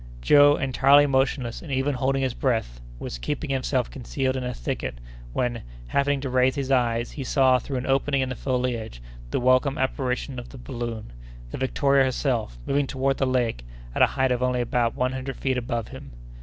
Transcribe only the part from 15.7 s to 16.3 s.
him.